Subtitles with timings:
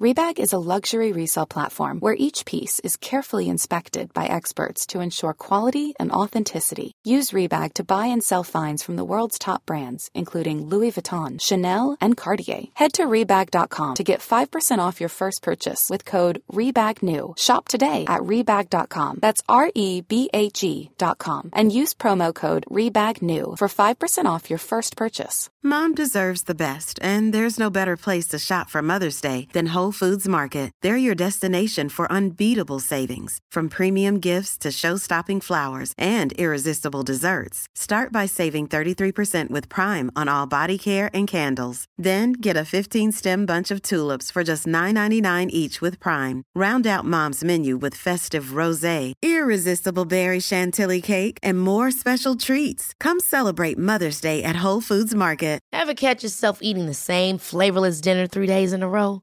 [0.00, 4.98] Rebag is a luxury resale platform where each piece is carefully inspected by experts to
[4.98, 6.90] ensure quality and authenticity.
[7.04, 11.40] Use Rebag to buy and sell finds from the world's top brands, including Louis Vuitton,
[11.40, 12.64] Chanel, and Cartier.
[12.74, 17.38] Head to Rebag.com to get 5% off your first purchase with code REBAGNEW.
[17.38, 19.20] Shop today at Rebag.com.
[19.22, 21.50] That's R E B A G.com.
[21.52, 25.48] And use promo code REBAGNEW for 5% off your first purchase.
[25.62, 29.68] Mom deserves the best, and there's no better place to shop for Mother's Day than
[29.68, 30.70] Whole Foods Market.
[30.82, 37.66] They're your destination for unbeatable savings, from premium gifts to show-stopping flowers and irresistible desserts.
[37.74, 41.86] Start by saving 33% with Prime on all body care and candles.
[41.96, 46.44] Then get a 15-stem bunch of tulips for just $9.99 each with Prime.
[46.54, 52.92] Round out Mom's menu with festive rosé, irresistible berry chantilly cake, and more special treats.
[53.00, 55.54] Come celebrate Mother's Day at Whole Foods Market.
[55.72, 59.22] Ever catch yourself eating the same flavorless dinner three days in a row?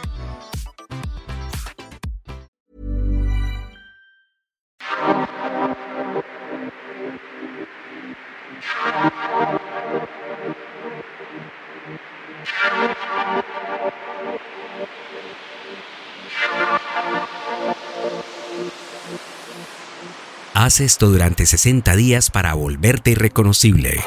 [20.53, 24.03] Haz esto durante 60 días para volverte irreconocible.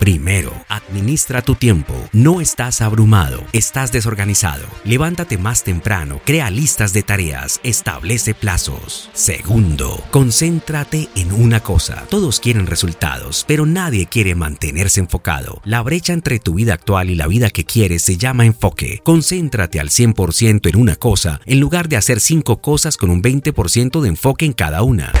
[0.00, 1.92] Primero, administra tu tiempo.
[2.12, 4.64] No estás abrumado, estás desorganizado.
[4.84, 9.10] Levántate más temprano, crea listas de tareas, establece plazos.
[9.12, 12.04] Segundo, concéntrate en una cosa.
[12.10, 15.60] Todos quieren resultados, pero nadie quiere mantenerse enfocado.
[15.64, 19.00] La brecha entre tu vida actual y la vida que quieres se llama enfoque.
[19.02, 24.00] Concéntrate al 100% en una cosa en lugar de hacer cinco cosas con un 20%
[24.00, 25.12] de enfoque en cada una.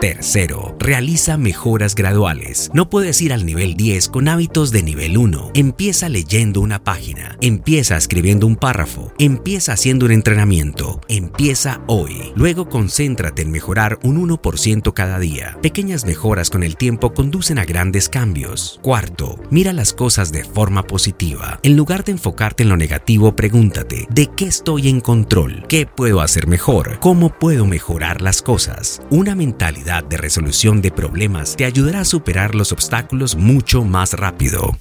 [0.00, 2.70] Tercero, realiza mejoras graduales.
[2.72, 5.50] No puedes ir al nivel 10 con hábitos de nivel 1.
[5.54, 12.32] Empieza leyendo una página, empieza escribiendo un párrafo, empieza haciendo un entrenamiento, empieza hoy.
[12.36, 15.58] Luego concéntrate en mejorar un 1% cada día.
[15.62, 18.78] Pequeñas mejoras con el tiempo conducen a grandes cambios.
[18.82, 21.58] Cuarto, mira las cosas de forma positiva.
[21.64, 25.64] En lugar de enfocarte en lo negativo, pregúntate, ¿de qué estoy en control?
[25.68, 27.00] ¿Qué puedo hacer mejor?
[27.00, 29.02] ¿Cómo puedo mejorar las cosas?
[29.10, 34.76] Una mentalidad de resolución de problemas te ayudará a superar los obstáculos mucho más rápido.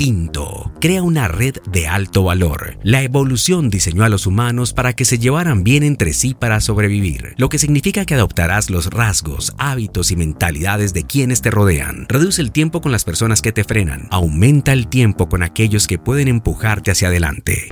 [0.00, 2.78] Quinto, crea una red de alto valor.
[2.82, 7.34] La evolución diseñó a los humanos para que se llevaran bien entre sí para sobrevivir,
[7.36, 12.06] lo que significa que adoptarás los rasgos, hábitos y mentalidades de quienes te rodean.
[12.08, 15.98] Reduce el tiempo con las personas que te frenan, aumenta el tiempo con aquellos que
[15.98, 17.68] pueden empujarte hacia adelante.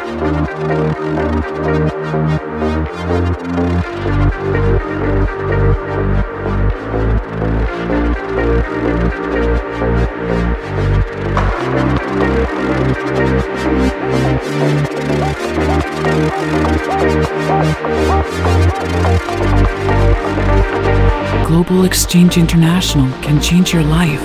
[21.69, 24.23] Global Exchange International can change your life.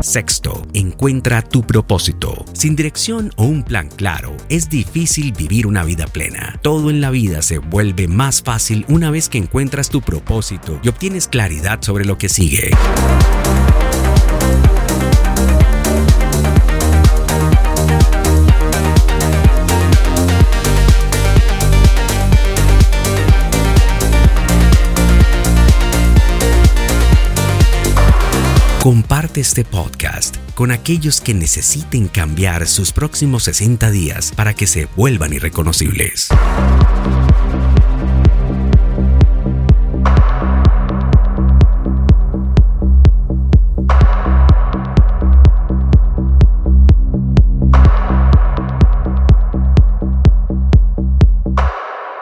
[0.00, 2.44] Sexto, encuentra tu propósito.
[2.52, 6.58] Sin dirección o un plan claro, es difícil vivir una vida plena.
[6.62, 10.88] Todo en la vida se vuelve más fácil una vez que encuentras tu propósito y
[10.88, 12.70] obtienes claridad sobre lo que sigue.
[28.86, 34.86] Comparte este podcast con aquellos que necesiten cambiar sus próximos 60 días para que se
[34.94, 36.28] vuelvan irreconocibles.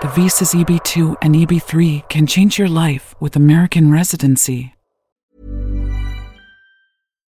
[0.01, 4.74] The visas EB2 and EB3 can change your life with American residency.